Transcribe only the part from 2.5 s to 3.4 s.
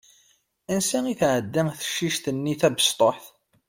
tabesṭuḥt?